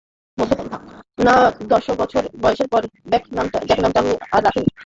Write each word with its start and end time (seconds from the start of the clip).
না, 1.25 1.35
দশ 1.71 1.85
বছর 1.99 2.23
বয়সের 2.41 2.67
পর 2.73 2.81
জ্যাক 3.11 3.23
নামটা 3.35 3.57
আর 4.31 4.41
রাখিনি। 4.45 4.69